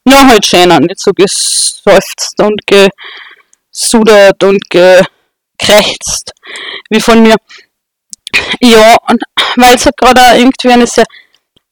Nur 0.03 0.27
halt 0.27 0.45
schöner, 0.45 0.79
nicht 0.79 0.99
so 0.99 1.11
geseufzt 1.11 2.39
und 2.39 2.61
gesudert 2.67 4.43
und 4.43 4.69
ge 4.69 5.01
krächzt, 5.57 6.31
wie 6.89 7.01
von 7.01 7.21
mir. 7.23 7.35
Ja, 8.61 8.95
und 9.07 9.21
weil 9.55 9.75
es 9.75 9.85
halt 9.85 9.97
gerade 9.97 10.37
irgendwie 10.37 10.71
eine 10.71 10.87
sehr, 10.87 11.05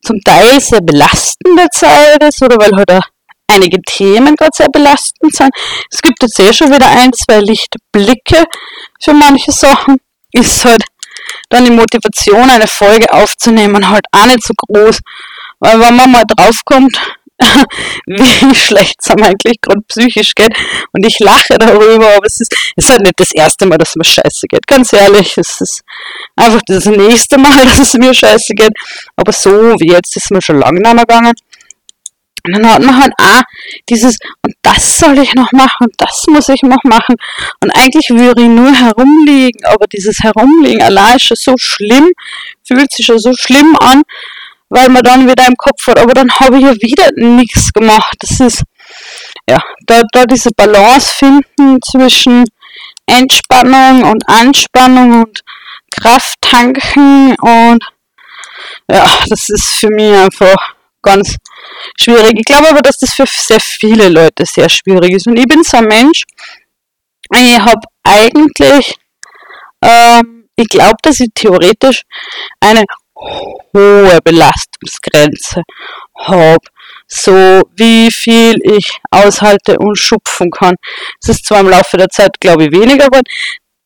zum 0.04 0.20
Teil 0.22 0.60
sehr 0.60 0.82
belastende 0.82 1.68
Zeit 1.72 2.24
ist, 2.24 2.42
oder 2.42 2.58
weil 2.58 2.76
halt 2.76 2.92
auch 2.92 3.08
einige 3.48 3.82
Themen 3.82 4.36
gerade 4.36 4.52
sehr 4.54 4.70
belastend 4.70 5.36
sind. 5.36 5.52
Es 5.92 6.02
gibt 6.02 6.22
jetzt 6.22 6.40
eh 6.40 6.54
schon 6.54 6.72
wieder 6.72 6.88
ein, 6.88 7.12
zwei 7.14 7.40
Lichtblicke 7.40 8.46
für 9.02 9.14
manche 9.14 9.52
Sachen. 9.52 9.98
Ist 10.32 10.66
halt 10.66 10.84
dann 11.50 11.66
die 11.66 11.72
Motivation, 11.72 12.50
eine 12.50 12.68
Folge 12.68 13.12
aufzunehmen, 13.12 13.90
halt 13.90 14.06
auch 14.12 14.26
nicht 14.26 14.44
so 14.44 14.54
groß. 14.56 15.00
Weil 15.60 15.80
wenn 15.80 15.96
man 15.96 16.12
mal 16.12 16.24
draufkommt, 16.28 17.00
wie 18.06 18.56
schlecht 18.56 18.96
es 19.00 19.10
einem 19.10 19.24
eigentlich 19.24 19.60
gerade 19.62 19.82
psychisch 19.88 20.34
geht. 20.36 20.54
Und 20.92 21.06
ich 21.06 21.20
lache 21.20 21.58
darüber, 21.58 22.16
aber 22.16 22.26
es 22.26 22.42
ist, 22.42 22.54
es 22.76 22.86
ist 22.86 22.90
halt 22.92 23.02
nicht 23.02 23.20
das 23.20 23.34
erste 23.34 23.66
Mal, 23.66 23.78
dass 23.78 23.90
es 23.90 23.96
mir 23.96 24.06
scheiße 24.06 24.48
geht. 24.48 24.68
Ganz 24.68 24.94
ehrlich, 24.94 25.38
es 25.38 25.62
ist 25.62 25.82
einfach 26.36 26.62
das 26.66 26.86
nächste 26.86 27.38
Mal, 27.38 27.66
dass 27.66 27.80
es 27.80 27.94
mir 27.94 28.14
scheiße 28.14 28.54
geht. 28.54 28.74
Aber 29.16 29.32
so 29.32 29.52
wie 29.80 29.92
jetzt 29.92 30.16
ist 30.16 30.32
mir 30.32 30.42
schon 30.42 30.60
lange 30.60 30.80
nicht 30.80 30.94
mehr 30.94 31.06
gegangen. 31.06 31.34
Und 32.46 32.58
dann 32.58 32.70
hat 32.70 32.82
man 32.82 33.02
halt 33.02 33.14
auch 33.18 33.42
dieses, 33.90 34.18
und 34.42 34.54
das 34.64 34.98
soll 34.98 35.18
ich 35.20 35.34
noch 35.34 35.50
machen, 35.54 35.86
und 35.86 35.94
das 35.98 36.26
muss 36.28 36.50
ich 36.50 36.62
noch 36.62 36.84
machen. 36.84 37.16
Und 37.62 37.72
eigentlich 37.72 38.10
würde 38.10 38.42
ich 38.42 38.50
nur 38.50 38.74
herumliegen, 38.74 39.64
aber 39.66 39.88
dieses 39.88 40.20
Herumliegen 40.20 40.82
allein 40.82 41.16
ist 41.16 41.24
schon 41.24 41.38
so 41.38 41.54
schlimm, 41.58 42.12
fühlt 42.68 42.92
sich 42.92 43.06
schon 43.06 43.20
so 43.20 43.32
schlimm 43.34 43.78
an 43.80 44.02
weil 44.70 44.90
man 44.90 45.04
dann 45.04 45.30
wieder 45.30 45.46
im 45.48 45.56
Kopf 45.56 45.88
hat, 45.88 46.00
aber 46.00 46.14
dann 46.14 46.32
habe 46.32 46.58
ich 46.58 46.64
ja 46.64 46.74
wieder 46.74 47.10
nichts 47.16 47.72
gemacht. 47.72 48.16
Das 48.20 48.40
ist, 48.40 48.64
ja, 49.50 49.62
da, 49.86 50.02
da 50.12 50.26
diese 50.26 50.50
Balance 50.56 51.12
finden 51.12 51.80
zwischen 51.82 52.46
Entspannung 53.06 54.04
und 54.04 54.28
Anspannung 54.28 55.22
und 55.22 55.42
Kraft 55.92 56.36
tanken 56.42 57.36
und 57.36 57.84
ja, 58.90 59.06
das 59.30 59.50
ist 59.50 59.76
für 59.80 59.90
mich 59.90 60.14
einfach 60.14 60.74
ganz 61.02 61.36
schwierig. 62.00 62.34
Ich 62.36 62.46
glaube 62.46 62.70
aber, 62.70 62.82
dass 62.82 62.98
das 62.98 63.14
für 63.14 63.26
sehr 63.28 63.60
viele 63.60 64.10
Leute 64.10 64.46
sehr 64.46 64.70
schwierig 64.70 65.12
ist. 65.12 65.28
Und 65.28 65.38
ich 65.38 65.46
bin 65.46 65.64
so 65.64 65.78
ein 65.78 65.86
Mensch, 65.86 66.24
ich 67.36 67.60
habe 67.60 67.82
eigentlich, 68.04 68.96
ähm, 69.82 70.50
ich 70.56 70.68
glaube, 70.68 70.98
dass 71.02 71.20
ich 71.20 71.30
theoretisch 71.34 72.04
eine 72.60 72.86
hohe 73.74 74.20
Belastungsgrenze 74.24 75.64
habe, 76.18 76.66
so 77.08 77.62
wie 77.76 78.12
viel 78.12 78.56
ich 78.64 79.00
aushalte 79.12 79.78
und 79.78 79.98
schupfen 79.98 80.52
kann. 80.52 80.76
Es 81.22 81.30
ist 81.30 81.46
zwar 81.46 81.62
im 81.62 81.70
Laufe 81.70 81.98
der 81.98 82.10
Zeit, 82.10 82.40
glaube 82.40 82.66
ich, 82.66 82.72
weniger 82.72 83.08
geworden, 83.08 83.28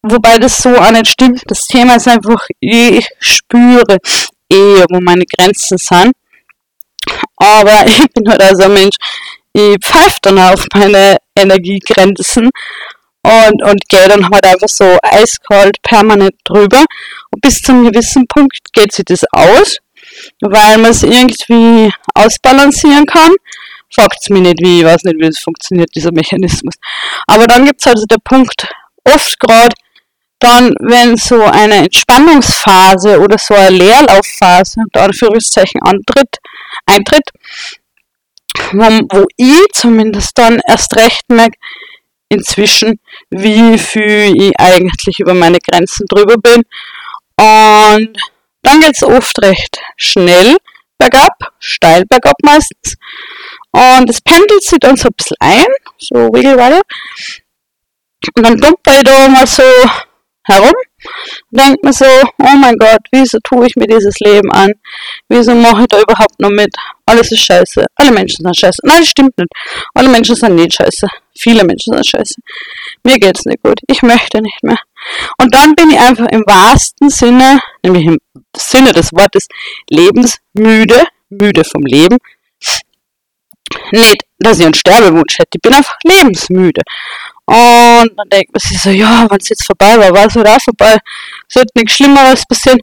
wobei 0.03 0.37
das 0.37 0.57
so 0.57 0.75
auch 0.75 0.91
nicht 0.91 1.07
stimmt. 1.07 1.41
Das 1.47 1.65
Thema 1.65 1.95
ist 1.95 2.07
einfach, 2.07 2.47
ich 2.59 3.07
spüre 3.19 3.97
eher, 4.49 4.85
wo 4.89 4.99
meine 4.99 5.25
Grenzen 5.25 5.77
sind. 5.77 6.13
Aber 7.37 7.85
ich 7.85 8.05
bin 8.13 8.29
halt 8.29 8.41
also 8.41 8.63
ein 8.63 8.73
Mensch, 8.73 8.95
ich 9.53 9.77
pfeife 9.83 10.17
dann 10.21 10.39
auf 10.39 10.65
meine 10.73 11.17
Energiegrenzen 11.35 12.49
und, 13.27 13.63
und 13.63 13.89
gehe 13.89 14.07
dann 14.07 14.29
halt 14.29 14.45
einfach 14.45 14.69
so 14.69 14.97
eiskalt 15.03 15.81
permanent 15.81 16.35
drüber. 16.43 16.85
Und 17.31 17.41
bis 17.41 17.61
zu 17.61 17.71
einem 17.71 17.91
gewissen 17.91 18.25
Punkt 18.27 18.57
geht 18.73 18.93
sich 18.93 19.05
das 19.05 19.23
aus, 19.31 19.77
weil 20.41 20.77
man 20.77 20.91
es 20.91 21.03
irgendwie 21.03 21.91
ausbalancieren 22.13 23.05
kann. 23.05 23.33
Fragt 23.93 24.29
mich 24.29 24.41
nicht 24.41 24.59
wie, 24.61 24.79
ich 24.79 24.85
weiß 24.85 25.03
nicht, 25.03 25.19
wie 25.19 25.27
es 25.27 25.39
funktioniert, 25.39 25.89
dieser 25.95 26.11
Mechanismus. 26.11 26.75
Aber 27.25 27.47
dann 27.47 27.65
gibt 27.65 27.81
es 27.81 27.87
also 27.87 28.05
der 28.05 28.19
Punkt, 28.23 28.67
oft 29.03 29.39
gerade 29.39 29.73
dann, 30.39 30.73
wenn 30.79 31.17
so 31.17 31.43
eine 31.43 31.85
Entspannungsphase 31.85 33.19
oder 33.19 33.37
so 33.37 33.55
eine 33.55 33.69
Leerlaufphase, 33.69 34.81
unter 34.81 35.03
Anführungszeichen, 35.03 35.81
antritt, 35.81 36.37
eintritt, 36.85 37.27
wo, 38.71 38.83
wo 39.11 39.25
ich 39.35 39.65
zumindest 39.73 40.37
dann 40.37 40.59
erst 40.67 40.95
recht 40.95 41.23
merke, 41.29 41.57
inzwischen, 42.29 42.99
wie 43.29 43.77
viel 43.77 44.33
ich 44.35 44.59
eigentlich 44.59 45.19
über 45.19 45.33
meine 45.33 45.59
Grenzen 45.59 46.05
drüber 46.07 46.35
bin. 46.37 46.63
Und 47.39 48.17
dann 48.63 48.81
geht 48.81 48.95
es 48.95 49.03
oft 49.03 49.41
recht 49.41 49.79
schnell 49.95 50.57
bergab, 50.97 51.33
steil 51.59 52.03
bergab 52.05 52.35
meistens. 52.43 52.95
Und 53.71 54.09
es 54.09 54.21
pendelt 54.21 54.63
sich 54.63 54.79
dann 54.79 54.97
so 54.97 55.07
ein 55.09 55.15
bisschen 55.15 55.37
ein, 55.39 55.65
so 55.97 56.15
Wiggelwaddle. 56.33 56.81
Und 58.35 58.45
dann 58.45 58.57
dumper 58.57 58.97
ich 58.97 59.03
da 59.03 59.27
mal 59.27 59.47
so 59.47 59.63
herum 60.43 60.73
denkt 61.51 61.83
man 61.83 61.93
so, 61.93 62.05
oh 62.05 62.55
mein 62.59 62.77
Gott, 62.77 63.01
wieso 63.11 63.37
tue 63.43 63.67
ich 63.67 63.75
mir 63.75 63.87
dieses 63.87 64.19
Leben 64.19 64.51
an? 64.51 64.71
Wieso 65.29 65.53
mache 65.53 65.81
ich 65.81 65.87
da 65.87 66.01
überhaupt 66.01 66.39
noch 66.39 66.49
mit? 66.49 66.73
Alles 67.05 67.31
ist 67.31 67.45
scheiße. 67.45 67.85
Alle 67.95 68.11
Menschen 68.11 68.43
sind 68.43 68.57
scheiße. 68.57 68.81
Nein, 68.83 68.99
das 68.99 69.09
stimmt 69.09 69.37
nicht. 69.37 69.49
Alle 69.93 70.09
Menschen 70.09 70.35
sind 70.35 70.55
nicht 70.55 70.73
scheiße. 70.73 71.07
Viele 71.37 71.63
Menschen 71.63 71.93
sind 71.93 72.05
scheiße. 72.05 72.35
Mir 73.03 73.19
geht's 73.19 73.45
nicht 73.45 73.63
gut. 73.63 73.79
Ich 73.87 74.01
möchte 74.01 74.41
nicht 74.41 74.63
mehr. 74.63 74.79
Und 75.37 75.53
dann 75.53 75.75
bin 75.75 75.91
ich 75.91 75.99
einfach 75.99 76.27
im 76.31 76.43
wahrsten 76.45 77.09
Sinne, 77.09 77.59
nämlich 77.83 78.05
im 78.05 78.19
Sinne 78.55 78.91
des 78.91 79.11
Wortes, 79.13 79.47
lebensmüde, 79.89 81.03
müde 81.29 81.63
vom 81.63 81.83
Leben. 81.83 82.17
Nicht, 83.91 84.23
dass 84.39 84.59
ich 84.59 84.65
einen 84.65 84.73
Sterbewunsch 84.73 85.37
hätte. 85.39 85.55
Ich 85.55 85.61
bin 85.61 85.73
einfach 85.73 85.97
lebensmüde. 86.03 86.81
Und 87.45 88.11
dann 88.17 88.29
denkt 88.29 88.51
man 88.53 88.59
sich 88.59 88.81
so, 88.81 88.89
ja, 88.89 89.25
wenn 89.29 89.37
es 89.39 89.47
jetzt 89.47 89.65
vorbei 89.65 89.97
war, 89.97 90.11
war 90.11 90.25
es 90.25 90.35
halt 90.35 90.47
auch 90.47 90.61
vorbei. 90.61 90.97
Es 91.47 91.55
wird 91.55 91.69
nichts 91.75 91.93
Schlimmeres 91.93 92.43
passieren. 92.45 92.79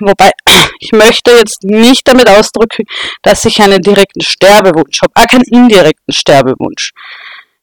Wobei, 0.00 0.30
ich 0.80 0.92
möchte 0.92 1.32
jetzt 1.32 1.62
nicht 1.64 2.08
damit 2.08 2.28
ausdrücken, 2.28 2.84
dass 3.22 3.44
ich 3.44 3.60
einen 3.60 3.82
direkten 3.82 4.22
Sterbewunsch 4.22 5.02
habe. 5.02 5.12
Auch 5.14 5.26
keinen 5.26 5.44
indirekten 5.44 6.14
Sterbewunsch. 6.14 6.92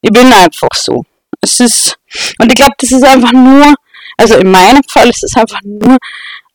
Ich 0.02 0.12
bin 0.12 0.32
einfach 0.32 0.74
so. 0.76 1.04
Es 1.42 1.60
ist, 1.60 1.98
und 2.40 2.52
ich 2.52 2.56
glaube, 2.56 2.74
das 2.78 2.92
ist 2.92 3.04
einfach 3.04 3.32
nur, 3.32 3.74
also 4.18 4.36
in 4.36 4.52
meinem 4.52 4.84
Fall 4.88 5.10
ist 5.10 5.24
es 5.24 5.36
einfach 5.36 5.62
nur 5.64 5.98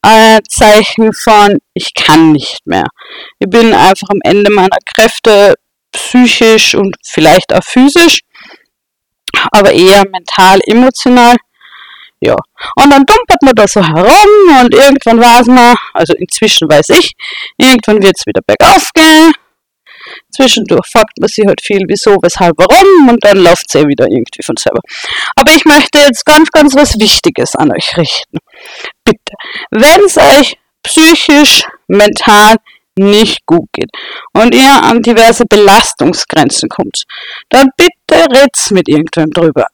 ein 0.03 0.39
Zeichen 0.49 1.13
von, 1.13 1.59
ich 1.75 1.93
kann 1.93 2.31
nicht 2.31 2.65
mehr. 2.67 2.87
Ich 3.41 3.51
bin 3.51 3.75
einfach 3.75 4.11
am 4.11 4.21
Ende 4.23 4.53
meiner 4.53 4.79
Kräfte 4.95 5.55
psychisch 6.07 6.75
und 6.75 6.97
vielleicht 7.03 7.53
auch 7.53 7.65
physisch 7.65 8.21
aber 9.53 9.73
eher 9.73 10.05
mental, 10.11 10.61
emotional. 10.67 11.37
Ja. 12.21 12.37
Und 12.77 12.91
dann 12.91 13.05
dumpert 13.05 13.43
man 13.43 13.55
da 13.55 13.69
so 13.69 13.83
herum 13.83 14.61
und 14.61 14.75
irgendwann 14.75 15.21
weiß 15.21 15.47
man, 15.47 15.77
also 15.93 16.15
inzwischen 16.15 16.69
weiß 16.69 16.89
ich, 16.91 17.13
irgendwann 17.59 18.03
wird 18.03 18.17
es 18.17 18.27
wieder 18.27 18.41
bergauf 18.47 18.89
gehen. 18.95 19.33
Zwischendurch 20.33 20.87
fragt 20.87 21.19
man 21.19 21.29
sich 21.29 21.45
halt 21.47 21.61
viel, 21.61 21.83
wieso, 21.89 22.17
weshalb, 22.23 22.55
warum 22.59 23.09
und 23.09 23.25
dann 23.25 23.39
läuft 23.39 23.67
es 23.69 23.75
eh 23.75 23.87
wieder 23.87 24.07
irgendwie 24.07 24.43
von 24.43 24.57
selber. 24.57 24.81
Aber 25.35 25.53
ich 25.53 25.65
möchte 25.65 25.99
jetzt 25.99 26.25
ganz, 26.25 26.51
ganz 26.51 26.75
was 26.75 26.99
Wichtiges 26.99 27.55
an 27.57 27.73
euch 27.73 27.97
richten. 27.97 28.39
Bitte, 29.05 29.35
wenn 29.71 30.01
es 30.05 30.17
euch 30.17 30.57
psychisch, 30.85 31.65
mental 31.89 32.57
nicht 32.99 33.45
gut 33.47 33.69
geht 33.73 33.91
und 34.33 34.55
ihr 34.55 34.83
an 34.83 35.03
diverse 35.03 35.45
Belastungsgrenzen 35.47 36.69
kommt, 36.69 37.05
dann 37.51 37.69
bitte 37.77 38.25
red's 38.31 38.71
mit 38.71 38.89
irgendwem 38.89 39.31
drüber. 39.31 39.67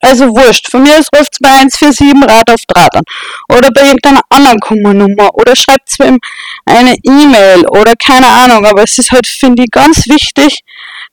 Also 0.00 0.28
wurscht. 0.28 0.70
Von 0.70 0.84
mir 0.84 0.96
aus 0.96 1.08
ruft 1.14 1.32
es 1.32 1.38
bei 1.40 1.50
147 1.50 2.30
Rad 2.30 2.50
auf 2.50 2.60
Draht 2.68 2.94
an. 2.94 3.02
Oder 3.48 3.68
bei 3.74 3.82
irgendeiner 3.82 4.20
anderen 4.30 4.60
Kummernummer. 4.60 5.28
Oder 5.34 5.56
schreibt 5.56 5.88
es 5.88 5.98
ihm 5.98 6.18
eine 6.66 6.94
E-Mail. 7.02 7.66
Oder 7.68 7.94
keine 7.94 8.28
Ahnung. 8.28 8.64
Aber 8.64 8.84
es 8.84 8.96
ist 8.98 9.10
halt, 9.10 9.26
finde 9.26 9.64
ich, 9.64 9.70
ganz 9.70 10.06
wichtig 10.06 10.60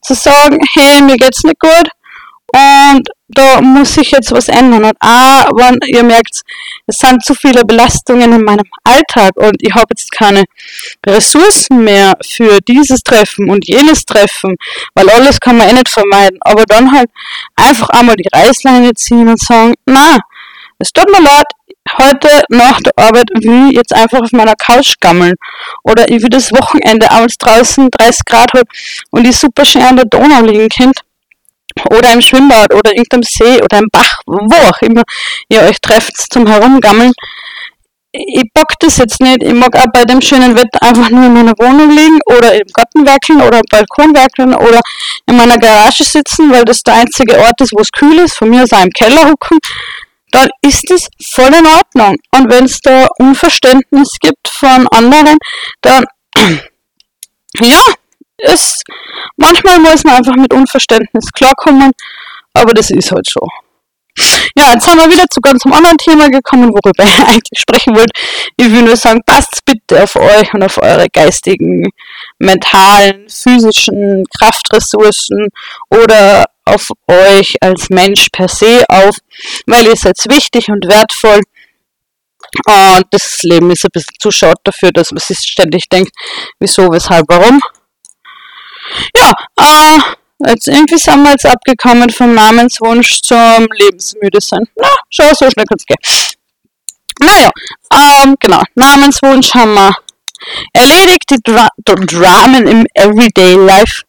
zu 0.02 0.14
sagen, 0.14 0.60
hey, 0.74 1.02
mir 1.02 1.18
geht's 1.18 1.44
nicht 1.44 1.60
gut. 1.60 1.90
Und 2.54 3.10
da 3.28 3.60
muss 3.62 3.96
sich 3.96 4.12
jetzt 4.12 4.32
was 4.32 4.48
ändern. 4.48 4.86
Und 4.86 4.98
auch, 5.00 5.50
wenn 5.56 5.80
ihr 5.88 6.04
merkt, 6.04 6.42
es 6.86 6.98
sind 6.98 7.24
zu 7.24 7.34
viele 7.34 7.64
Belastungen 7.64 8.32
in 8.34 8.44
meinem 8.44 8.66
Alltag 8.84 9.32
und 9.36 9.56
ich 9.60 9.74
habe 9.74 9.88
jetzt 9.90 10.12
keine 10.12 10.44
Ressourcen 11.06 11.84
mehr 11.84 12.14
für 12.24 12.60
dieses 12.68 13.02
Treffen 13.02 13.50
und 13.50 13.68
jenes 13.68 14.06
Treffen, 14.06 14.56
weil 14.94 15.10
alles 15.10 15.40
kann 15.40 15.58
man 15.58 15.70
eh 15.70 15.74
nicht 15.74 15.90
vermeiden. 15.90 16.38
Aber 16.42 16.64
dann 16.68 16.92
halt 16.92 17.10
einfach 17.56 17.90
einmal 17.90 18.16
die 18.16 18.30
Reißleine 18.32 18.94
ziehen 18.94 19.28
und 19.28 19.40
sagen, 19.40 19.74
na, 19.86 20.18
es 20.78 20.92
tut 20.92 21.10
mir 21.10 21.22
leid, 21.22 21.46
heute 21.98 22.44
nach 22.50 22.80
der 22.82 22.94
Arbeit 22.98 23.30
will 23.34 23.70
ich 23.70 23.76
jetzt 23.76 23.94
einfach 23.94 24.22
auf 24.22 24.32
meiner 24.34 24.56
Couch 24.56 24.96
gammeln. 25.00 25.36
Oder 25.84 26.08
ich 26.10 26.22
will 26.22 26.30
das 26.30 26.52
Wochenende, 26.52 27.10
als 27.10 27.38
draußen 27.38 27.90
30 27.90 28.26
Grad 28.26 28.54
hat 28.54 28.68
und 29.12 29.26
ich 29.26 29.38
super 29.38 29.66
schön 29.66 29.84
an 29.84 29.96
der 29.96 30.06
Donau 30.06 30.42
liegen 30.42 30.70
könnt 30.70 31.05
oder 31.90 32.14
im 32.14 32.22
Schwimmbad 32.22 32.74
oder 32.74 32.92
irgendeinem 32.92 33.24
See 33.24 33.62
oder 33.62 33.80
im 33.80 33.88
Bach, 33.92 34.20
wo 34.26 34.56
auch 34.70 34.82
immer 34.82 35.04
ihr 35.50 35.62
euch 35.62 35.80
trefft 35.82 36.14
zum 36.32 36.48
Herumgammeln. 36.48 37.12
Ich 38.12 38.44
bock 38.54 38.72
das 38.80 38.98
jetzt 38.98 39.20
nicht. 39.20 39.44
Ich 39.44 39.54
mag 39.54 39.76
auch 39.76 39.92
bei 39.94 40.06
dem 40.06 40.22
schönen 40.22 40.56
Wetter 40.56 40.82
einfach 40.82 41.10
nur 41.10 41.26
in 41.26 41.34
meiner 41.34 41.54
Wohnung 41.60 41.90
liegen 41.90 42.20
oder 42.28 42.54
im 42.54 42.68
Garten 42.74 43.06
werkeln 43.06 43.42
oder 43.42 43.58
im 43.58 43.66
Balkon 43.70 44.16
werkeln 44.16 44.56
oder 44.56 44.80
in 45.26 45.36
meiner 45.36 45.58
Garage 45.58 46.06
sitzen, 46.06 46.50
weil 46.50 46.64
das 46.64 46.82
der 46.82 46.96
einzige 46.96 47.38
Ort 47.40 47.60
ist, 47.60 47.74
wo 47.74 47.82
es 47.82 47.92
kühl 47.92 48.20
ist. 48.20 48.38
Von 48.38 48.52
mir 48.52 48.64
aus 48.64 48.72
auch 48.72 48.84
im 48.84 48.92
Keller 48.92 49.30
hucken. 49.30 49.60
Dann 50.32 50.48
ist 50.62 50.90
das 50.90 51.08
voll 51.30 51.54
in 51.54 51.68
Ordnung. 51.68 52.16
Und 52.32 52.52
wenn 52.52 52.66
es 52.66 52.80
da 52.80 53.08
Unverständnis 53.20 54.18
gibt 54.22 54.48
von 54.48 54.88
anderen, 54.88 55.38
dann 55.82 56.06
ja, 57.60 57.82
ist, 58.54 58.84
manchmal 59.38 59.80
muss 59.80 60.04
man 60.04 60.16
einfach 60.16 60.36
mit 60.36 60.54
Unverständnis 60.54 61.32
klarkommen, 61.34 61.92
aber 62.54 62.74
das 62.74 62.90
ist 62.90 63.12
halt 63.12 63.28
so. 63.28 63.48
Ja, 64.58 64.72
jetzt 64.74 64.88
haben 64.88 65.00
wir 65.00 65.12
wieder 65.12 65.26
zu 65.30 65.42
ganz 65.42 65.66
einem 65.66 65.74
anderen 65.74 65.98
Thema 65.98 66.30
gekommen, 66.30 66.70
worüber 66.70 67.04
ich 67.04 67.20
eigentlich 67.28 67.60
sprechen 67.60 67.96
wollte. 67.96 68.14
Ich 68.56 68.72
will 68.72 68.84
nur 68.84 68.96
sagen, 68.96 69.22
passt 69.26 69.60
bitte 69.66 70.04
auf 70.04 70.16
euch 70.16 70.54
und 70.54 70.64
auf 70.64 70.78
eure 70.78 71.08
geistigen, 71.12 71.90
mentalen, 72.40 73.28
physischen 73.30 74.24
Kraftressourcen 74.40 75.50
oder 75.90 76.46
auf 76.64 76.90
euch 77.08 77.56
als 77.62 77.90
Mensch 77.90 78.28
per 78.32 78.48
se 78.48 78.86
auf, 78.88 79.18
weil 79.68 79.86
ihr 79.86 79.96
seid 79.96 80.16
wichtig 80.30 80.70
und 80.70 80.88
wertvoll. 80.88 81.42
Und 82.66 83.06
das 83.12 83.44
Leben 83.44 83.70
ist 83.72 83.84
ein 83.84 83.92
bisschen 83.92 84.16
zu 84.20 84.32
short 84.32 84.60
dafür, 84.64 84.92
dass 84.92 85.12
man 85.12 85.20
sich 85.20 85.40
ständig 85.40 85.90
denkt, 85.90 86.12
wieso, 86.60 86.90
weshalb, 86.92 87.26
warum. 87.28 87.60
Ja, 89.16 89.32
äh, 89.58 90.00
jetzt 90.50 90.68
irgendwie 90.68 90.98
sind 90.98 91.24
wir 91.24 91.32
jetzt 91.32 91.46
abgekommen 91.46 92.10
vom 92.10 92.34
Namenswunsch 92.34 93.22
zum 93.22 93.68
Lebensmüde 93.80 94.40
sein. 94.42 94.68
Na, 94.76 94.90
schau, 95.10 95.34
so 95.34 95.50
schnell 95.50 95.66
kann's 95.66 95.86
gehen. 95.86 95.98
Naja, 97.20 97.50
ähm, 97.94 98.36
genau, 98.40 98.62
Namenswunsch 98.76 99.54
haben 99.54 99.74
wir 99.74 99.96
erledigt. 100.74 101.24
Die, 101.30 101.38
Dra 101.44 101.70
Dramen 101.86 102.68
im 102.68 102.86
Everyday 102.94 103.54
Life, 103.54 104.04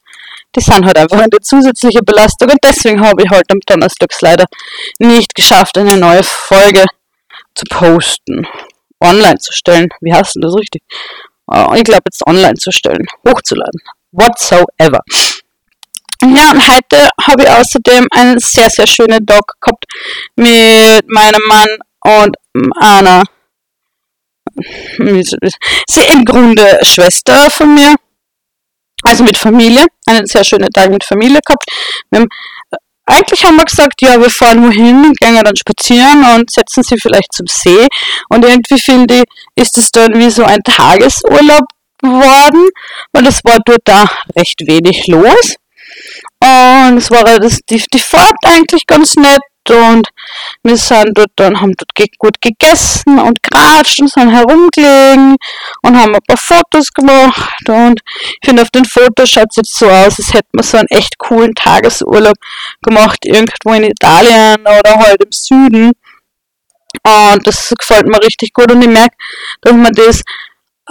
die 0.54 0.60
sind 0.60 0.84
halt 0.84 0.98
einfach 0.98 1.18
eine 1.18 1.40
zusätzliche 1.40 2.02
Belastung 2.02 2.50
und 2.50 2.58
deswegen 2.64 3.00
habe 3.00 3.22
ich 3.22 3.30
heute 3.30 3.52
am 3.52 3.60
Donnerstag 3.66 4.10
leider 4.20 4.46
nicht 4.98 5.34
geschafft, 5.34 5.78
eine 5.78 5.96
neue 5.96 6.22
Folge 6.24 6.84
zu 7.54 7.64
posten, 7.70 8.46
online 9.00 9.38
zu 9.38 9.52
stellen. 9.52 9.88
Wie 10.00 10.12
heißt 10.12 10.34
denn 10.34 10.42
das 10.42 10.54
richtig? 10.54 10.82
Äh, 11.52 11.78
ich 11.78 11.84
glaube 11.84 12.02
jetzt 12.06 12.26
online 12.26 12.54
zu 12.54 12.72
stellen, 12.72 13.06
hochzuladen 13.26 13.80
whatsoever. 14.16 15.00
Ja, 16.22 16.50
und 16.50 16.68
heute 16.68 17.08
habe 17.22 17.42
ich 17.42 17.48
außerdem 17.48 18.06
einen 18.10 18.38
sehr, 18.38 18.70
sehr 18.70 18.86
schönen 18.86 19.24
Dog 19.24 19.52
gehabt 19.60 19.84
mit 20.34 21.08
meinem 21.08 21.42
Mann 21.46 21.68
und 22.00 22.36
einer, 22.80 23.22
sie 24.98 26.00
im 26.12 26.24
Grunde 26.24 26.78
Schwester 26.82 27.50
von 27.50 27.74
mir, 27.74 27.94
also 29.02 29.24
mit 29.24 29.36
Familie, 29.36 29.84
einen 30.06 30.26
sehr 30.26 30.42
schönen 30.42 30.70
Tag 30.70 30.90
mit 30.90 31.04
Familie 31.04 31.40
gehabt. 31.44 31.64
Haben, 32.14 32.26
eigentlich 33.04 33.44
haben 33.44 33.56
wir 33.56 33.64
gesagt, 33.64 34.00
ja, 34.00 34.18
wir 34.18 34.30
fahren 34.30 34.64
wohin, 34.66 35.12
gehen 35.20 35.44
dann 35.44 35.56
spazieren 35.56 36.24
und 36.34 36.50
setzen 36.50 36.82
sie 36.82 36.98
vielleicht 36.98 37.32
zum 37.32 37.46
See. 37.46 37.86
Und 38.30 38.44
irgendwie 38.44 38.80
finde 38.80 39.18
ich, 39.18 39.24
ist 39.54 39.76
es 39.78 39.90
dann 39.90 40.14
wie 40.14 40.30
so 40.30 40.44
ein 40.44 40.62
Tagesurlaub 40.64 41.64
worden 42.10 42.68
und 43.12 43.26
es 43.26 43.44
war 43.44 43.58
dort 43.64 43.82
da 43.84 44.04
recht 44.36 44.60
wenig 44.66 45.06
los. 45.06 45.56
Und 46.40 46.98
es 46.98 47.10
war 47.10 47.24
das, 47.24 47.60
die, 47.68 47.82
die 47.92 47.98
Fahrt 47.98 48.36
eigentlich 48.44 48.86
ganz 48.86 49.14
nett 49.16 49.40
und 49.70 50.08
wir 50.62 50.76
sind 50.76 51.16
dort 51.16 51.30
dann, 51.36 51.60
haben 51.60 51.72
dort 51.76 52.18
gut 52.18 52.40
gegessen 52.40 53.18
und 53.18 53.42
geratscht 53.42 54.00
und 54.00 54.10
sind 54.10 54.30
herumgelegen 54.30 55.36
und 55.82 55.98
haben 55.98 56.14
ein 56.14 56.20
paar 56.26 56.36
Fotos 56.36 56.92
gemacht 56.92 57.68
und 57.68 58.00
ich 58.40 58.48
finde 58.48 58.62
auf 58.62 58.70
den 58.70 58.84
Fotos 58.84 59.30
schaut 59.30 59.48
es 59.50 59.56
jetzt 59.56 59.76
so 59.76 59.88
aus, 59.88 60.18
als 60.18 60.32
hätten 60.32 60.50
wir 60.52 60.62
so 60.62 60.78
einen 60.78 60.88
echt 60.88 61.18
coolen 61.18 61.54
Tagesurlaub 61.54 62.36
gemacht, 62.82 63.24
irgendwo 63.24 63.72
in 63.72 63.84
Italien 63.84 64.60
oder 64.60 64.98
halt 64.98 65.24
im 65.24 65.32
Süden. 65.32 65.92
Und 67.02 67.46
das 67.46 67.72
gefällt 67.78 68.06
mir 68.06 68.22
richtig 68.22 68.52
gut 68.52 68.70
und 68.70 68.82
ich 68.82 68.88
merke, 68.88 69.16
dass 69.62 69.72
man 69.74 69.92
das 69.92 70.22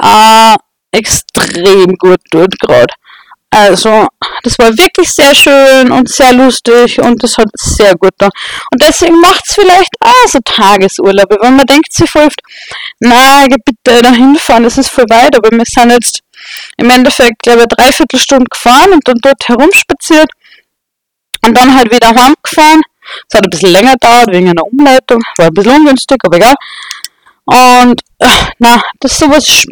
äh, 0.02 0.56
extrem 0.96 1.96
gut 1.98 2.22
gerade. 2.32 2.94
Also, 3.52 4.08
das 4.44 4.60
war 4.60 4.78
wirklich 4.78 5.10
sehr 5.10 5.34
schön 5.34 5.90
und 5.90 6.10
sehr 6.10 6.34
lustig 6.34 7.00
und 7.00 7.24
das 7.24 7.38
hat 7.38 7.48
sehr 7.56 7.96
gut 7.96 8.12
da. 8.18 8.26
Und 8.26 8.82
deswegen 8.82 9.20
macht 9.22 9.44
es 9.48 9.56
vielleicht 9.56 9.94
auch 10.02 10.28
so 10.28 10.40
Tagesurlaube, 10.44 11.38
weil 11.40 11.52
man 11.52 11.66
denkt 11.66 11.94
sich 11.94 12.14
oft, 12.16 12.42
na, 13.00 13.46
bitte 13.48 14.02
da 14.02 14.12
hinfahren, 14.12 14.64
das 14.64 14.78
ist 14.78 14.90
voll 14.90 15.06
weit, 15.10 15.38
aber 15.38 15.52
wir 15.52 15.64
sind 15.66 15.92
jetzt 15.92 16.20
im 16.76 16.90
Endeffekt, 16.90 17.44
glaube 17.44 17.62
ich, 17.62 17.68
dreiviertel 17.68 18.20
Stunde 18.20 18.46
gefahren 18.52 18.92
und 18.92 19.08
dann 19.08 19.20
dort 19.22 19.48
herumspaziert 19.48 20.30
und 21.46 21.56
dann 21.58 21.74
halt 21.74 21.94
wieder 21.94 22.10
heimgefahren. 22.10 22.82
Es 23.30 23.38
hat 23.38 23.46
ein 23.46 23.50
bisschen 23.52 23.72
länger 23.72 23.94
gedauert 23.94 24.28
wegen 24.32 24.50
einer 24.50 24.66
Umleitung, 24.66 25.22
war 25.38 25.48
ein 25.48 25.54
bisschen 25.54 25.78
ungünstig, 25.78 26.18
aber 26.26 26.36
egal. 26.36 26.56
Und, 27.46 28.02
äh, 28.20 28.28
na, 28.60 28.82
das 29.00 29.14
ist 29.14 29.20
sowas 29.20 29.66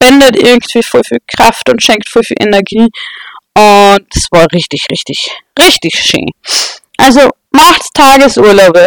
spendet 0.00 0.36
irgendwie 0.36 0.82
voll 0.82 1.02
viel 1.04 1.18
Kraft 1.26 1.68
und 1.68 1.82
schenkt 1.82 2.08
voll 2.08 2.22
viel 2.22 2.36
Energie. 2.40 2.88
Und 3.54 4.06
es 4.14 4.28
war 4.30 4.46
richtig, 4.52 4.86
richtig, 4.90 5.30
richtig 5.58 5.94
schön. 5.94 6.26
Also 6.96 7.28
macht 7.50 7.82
Tagesurlaube. 7.94 8.86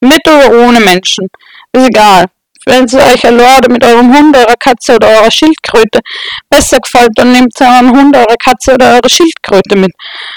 Mit 0.00 0.26
oder 0.26 0.66
ohne 0.66 0.80
Menschen. 0.80 1.28
Ist 1.72 1.88
egal. 1.88 2.26
Wenn 2.66 2.84
es 2.84 2.94
euch 2.94 3.24
alleine 3.24 3.68
mit 3.68 3.84
eurem 3.84 4.14
Hund, 4.14 4.36
eurer 4.36 4.56
Katze 4.58 4.96
oder 4.96 5.08
eurer 5.08 5.30
Schildkröte 5.30 6.00
besser 6.48 6.78
gefällt, 6.78 7.10
dann 7.14 7.32
nehmt 7.32 7.58
euren 7.60 7.90
Hund, 7.90 8.16
eure 8.16 8.36
Katze 8.38 8.74
oder 8.74 8.96
eure 8.96 9.08
Schildkröte 9.08 9.76
mit. 9.76 9.92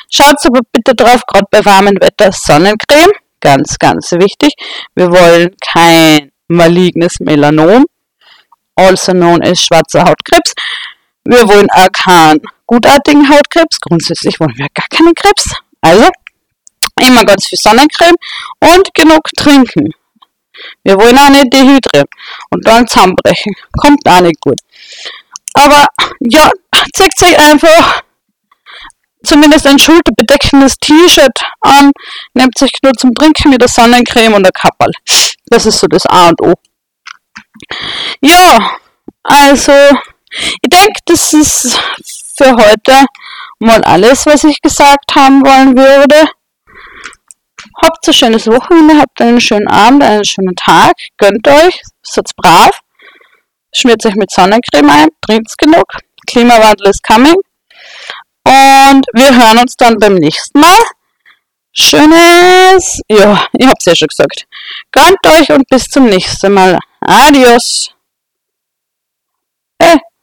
Schaut 0.10 0.36
aber 0.46 0.62
bitte 0.72 0.96
drauf, 0.96 1.22
gerade 1.28 1.46
bei 1.52 1.64
warmem 1.66 1.96
Wetter, 2.00 2.32
Sonnencreme. 2.32 3.12
Ganz, 3.42 3.78
ganz 3.78 4.12
wichtig. 4.14 4.54
Wir 4.96 5.12
wollen 5.12 5.54
kein 5.62 6.32
malignes 6.48 7.20
Melanom 7.20 7.84
also 8.76 9.12
known 9.12 9.42
as 9.44 9.60
schwarzer 9.60 10.04
Hautkrebs. 10.04 10.54
Wir 11.26 11.48
wollen 11.48 11.70
auch 11.72 11.88
keinen 11.92 12.42
gutartigen 12.66 13.28
Hautkrebs. 13.30 13.80
Grundsätzlich 13.80 14.40
wollen 14.40 14.58
wir 14.58 14.68
gar 14.74 14.88
keinen 14.90 15.14
Krebs. 15.16 15.56
Also 15.82 16.10
immer 17.02 17.24
ganz 17.24 17.48
viel 17.48 17.60
Sonnencreme 17.60 18.16
und 18.60 18.94
genug 18.94 19.22
trinken. 19.38 19.92
Wir 20.84 20.96
wollen 20.98 21.18
auch 21.18 21.30
nicht 21.30 21.52
dehydrieren 21.52 22.08
und 22.52 22.66
dann 22.68 22.88
zusammenbrechen. 22.88 23.54
Kommt 23.78 24.08
auch 24.08 24.22
nicht 24.22 24.40
gut. 24.42 24.60
Aber 25.54 25.88
ja, 26.20 26.50
zeigt 26.94 27.22
euch 27.24 27.38
einfach 27.40 28.04
zumindest 29.24 29.66
ein 29.66 29.80
schulterbedeckendes 29.80 30.78
T-Shirt 30.78 31.40
an, 31.62 31.92
nehmt 32.34 32.58
sich 32.58 32.72
nur 32.84 32.94
zum 32.94 33.14
Trinken 33.14 33.52
mit 33.52 33.62
der 33.62 33.70
Sonnencreme 33.70 34.34
und 34.34 34.44
der 34.44 34.52
Kapperl. 34.52 34.92
Das 35.48 35.66
ist 35.66 35.80
so 35.80 35.88
das 35.88 36.06
A 36.08 36.30
und 36.30 36.42
O. 36.42 36.54
Ja, 38.22 38.78
also 39.24 39.74
ich 40.62 40.70
denke, 40.70 41.00
das 41.06 41.34
ist 41.34 41.80
für 42.36 42.52
heute 42.52 43.06
mal 43.60 43.82
alles, 43.84 44.26
was 44.26 44.44
ich 44.44 44.60
gesagt 44.62 45.16
haben 45.16 45.46
wollen 45.46 45.78
würde. 45.78 46.30
Habt 47.82 48.08
ein 48.08 48.14
schönes 48.14 48.48
Wochenende, 48.48 49.00
habt 49.00 49.22
einen 49.22 49.42
schönen 49.42 49.68
Abend, 49.68 50.04
einen 50.04 50.26
schönen 50.26 50.56
Tag, 50.56 50.94
gönnt 51.18 51.48
euch, 51.48 51.82
seid 52.02 52.30
brav, 52.36 52.80
schmiert 53.74 54.06
euch 54.06 54.16
mit 54.16 54.32
Sonnencreme 54.32 54.90
ein, 54.90 55.10
trinkt 55.22 55.58
genug, 55.58 55.86
Klimawandel 56.28 56.90
ist 56.90 57.04
coming 57.04 57.36
und 58.46 59.06
wir 59.14 59.36
hören 59.36 59.60
uns 59.60 59.76
dann 59.78 59.98
beim 59.98 60.16
nächsten 60.16 60.60
Mal. 60.60 60.80
schönes, 61.72 63.02
ja, 63.10 63.48
ich 63.58 63.68
hab's 63.68 63.86
ja 63.86 63.96
schon 63.96 64.08
gesagt. 64.08 64.46
Grant 64.92 65.18
euch 65.26 65.50
und 65.50 65.68
bis 65.70 65.86
zum 65.86 66.06
nächsten 66.06 66.54
Mal. 66.54 66.78
Adios. 67.06 67.94
Äh, 69.80 69.98